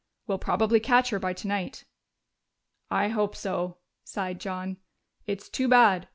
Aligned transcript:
We'll 0.25 0.39
probably 0.39 0.79
catch 0.79 1.11
her 1.11 1.19
by 1.19 1.33
tonight." 1.33 1.85
"I 2.89 3.09
hope 3.09 3.35
so," 3.35 3.77
sighed 4.03 4.39
John. 4.39 4.77
"It's 5.27 5.47
too 5.47 5.67
bad. 5.67 6.07